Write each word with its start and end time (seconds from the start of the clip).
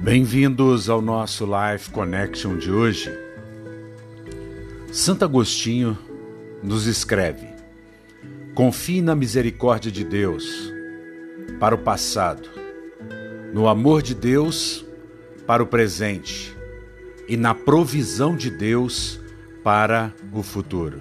Bem-vindos 0.00 0.88
ao 0.88 1.02
nosso 1.02 1.44
Life 1.44 1.90
Connection 1.90 2.56
de 2.56 2.70
hoje. 2.70 3.10
Santo 4.92 5.24
Agostinho 5.24 5.98
nos 6.62 6.86
escreve: 6.86 7.48
Confie 8.54 9.02
na 9.02 9.16
misericórdia 9.16 9.90
de 9.90 10.04
Deus 10.04 10.72
para 11.58 11.74
o 11.74 11.78
passado, 11.78 12.48
no 13.52 13.66
amor 13.66 14.00
de 14.00 14.14
Deus 14.14 14.86
para 15.48 15.64
o 15.64 15.66
presente 15.66 16.56
e 17.28 17.36
na 17.36 17.52
provisão 17.52 18.36
de 18.36 18.50
Deus 18.50 19.20
para 19.64 20.14
o 20.32 20.44
futuro. 20.44 21.00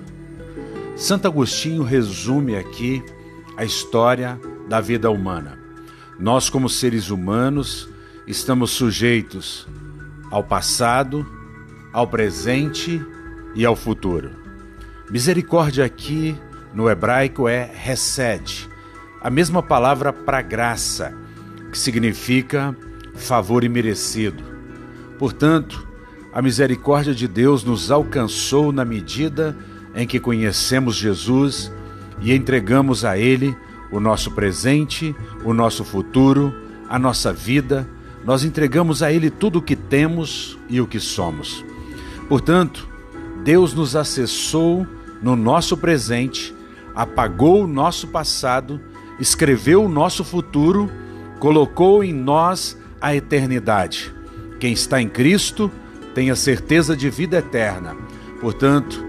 Santo 0.96 1.28
Agostinho 1.28 1.84
resume 1.84 2.56
aqui 2.56 3.04
a 3.56 3.64
história 3.64 4.42
da 4.68 4.82
vida 4.82 5.12
humana. 5.12 5.60
Nós, 6.20 6.50
como 6.50 6.68
seres 6.68 7.12
humanos, 7.12 7.88
estamos 8.28 8.72
sujeitos 8.72 9.66
ao 10.30 10.44
passado, 10.44 11.26
ao 11.94 12.06
presente 12.06 13.02
e 13.56 13.66
ao 13.66 13.76
futuro. 13.76 14.32
Misericórdia 15.10 15.86
aqui 15.86 16.36
no 16.74 16.90
hebraico 16.90 17.48
é 17.48 17.72
resed, 17.74 18.70
a 19.22 19.30
mesma 19.30 19.64
palavra 19.64 20.12
para 20.12 20.42
graça, 20.42 21.14
que 21.72 21.78
significa 21.78 22.76
favor 23.16 23.64
imerecido. 23.64 24.44
Portanto, 25.18 25.88
a 26.34 26.42
misericórdia 26.42 27.16
de 27.16 27.28
Deus 27.28 27.64
nos 27.64 27.90
alcançou 27.90 28.72
na 28.72 28.84
medida 28.86 29.58
em 29.96 30.06
que 30.06 30.20
conhecemos 30.20 30.96
Jesus 30.96 31.72
e 32.22 32.34
entregamos 32.34 33.06
a 33.06 33.18
Ele 33.18 33.56
o 33.92 34.00
nosso 34.00 34.32
presente, 34.32 35.16
o 35.44 35.54
nosso 35.54 35.84
futuro, 35.84 36.54
a 36.90 37.00
nossa 37.00 37.32
vida, 37.34 37.88
nós 38.28 38.44
entregamos 38.44 39.02
a 39.02 39.10
Ele 39.10 39.30
tudo 39.30 39.60
o 39.60 39.62
que 39.62 39.74
temos 39.74 40.60
e 40.68 40.82
o 40.82 40.86
que 40.86 41.00
somos. 41.00 41.64
Portanto, 42.28 42.86
Deus 43.42 43.74
nos 43.74 43.96
acessou 43.96 44.86
no 45.24 45.34
nosso 45.34 45.78
presente, 45.78 46.54
apagou 46.94 47.64
o 47.64 47.68
nosso 47.68 48.06
passado, 48.08 48.82
escreveu 49.18 49.86
o 49.86 49.88
nosso 49.88 50.26
futuro, 50.26 50.92
colocou 51.40 52.04
em 52.04 52.12
nós 52.12 52.78
a 53.00 53.16
eternidade. 53.16 54.14
Quem 54.60 54.74
está 54.74 55.02
em 55.02 55.08
Cristo 55.08 55.72
tem 56.14 56.30
a 56.30 56.36
certeza 56.36 56.98
de 56.98 57.10
vida 57.10 57.38
eterna. 57.38 57.96
Portanto, 58.42 59.06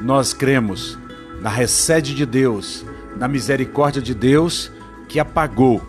nós 0.00 0.32
cremos 0.32 0.98
na 1.42 1.50
recede 1.50 2.14
de 2.14 2.24
Deus, 2.24 2.82
na 3.18 3.28
misericórdia 3.28 4.00
de 4.00 4.14
Deus 4.14 4.72
que 5.06 5.20
apagou 5.20 5.82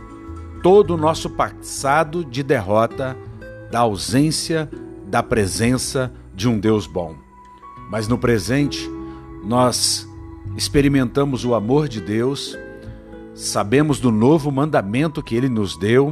todo 0.65 0.95
o 0.95 0.97
nosso 0.97 1.29
passado 1.29 2.25
de 2.25 2.41
derrota, 2.41 3.15
da 3.69 3.81
ausência 3.81 4.67
da 5.05 5.21
presença 5.21 6.11
de 6.33 6.49
um 6.49 6.59
Deus 6.59 6.87
bom. 6.87 7.13
Mas 7.87 8.07
no 8.07 8.17
presente, 8.17 8.89
nós 9.43 10.09
experimentamos 10.57 11.45
o 11.45 11.53
amor 11.53 11.87
de 11.87 12.01
Deus, 12.01 12.57
sabemos 13.35 13.99
do 13.99 14.09
novo 14.09 14.51
mandamento 14.51 15.21
que 15.21 15.35
ele 15.35 15.49
nos 15.49 15.77
deu, 15.77 16.11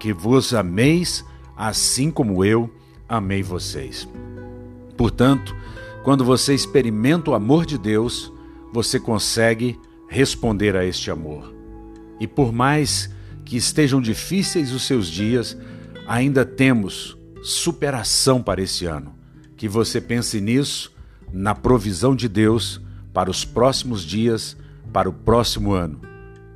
que 0.00 0.14
vos 0.14 0.54
ameis 0.54 1.22
assim 1.54 2.10
como 2.10 2.42
eu 2.42 2.70
amei 3.06 3.42
vocês. 3.42 4.08
Portanto, 4.96 5.54
quando 6.02 6.24
você 6.24 6.54
experimenta 6.54 7.32
o 7.32 7.34
amor 7.34 7.66
de 7.66 7.76
Deus, 7.76 8.32
você 8.72 8.98
consegue 8.98 9.78
responder 10.08 10.74
a 10.74 10.86
este 10.86 11.10
amor. 11.10 11.52
E 12.18 12.26
por 12.26 12.50
mais 12.50 13.12
que 13.44 13.56
estejam 13.56 14.00
difíceis 14.00 14.72
os 14.72 14.82
seus 14.82 15.08
dias, 15.08 15.56
ainda 16.06 16.44
temos 16.44 17.16
superação 17.42 18.42
para 18.42 18.62
esse 18.62 18.86
ano. 18.86 19.14
Que 19.56 19.68
você 19.68 20.00
pense 20.00 20.40
nisso, 20.40 20.92
na 21.32 21.54
provisão 21.54 22.14
de 22.14 22.28
Deus 22.28 22.80
para 23.12 23.30
os 23.30 23.44
próximos 23.44 24.02
dias, 24.02 24.56
para 24.92 25.08
o 25.08 25.12
próximo 25.12 25.72
ano. 25.72 26.00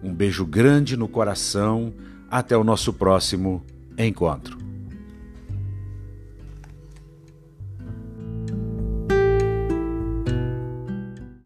Um 0.03 0.15
beijo 0.15 0.45
grande 0.45 0.97
no 0.97 1.09
coração. 1.09 1.93
Até 2.31 2.57
o 2.57 2.63
nosso 2.63 2.93
próximo 2.93 3.65
encontro. 3.97 4.68